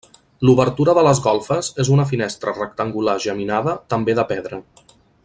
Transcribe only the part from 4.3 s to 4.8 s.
pedra.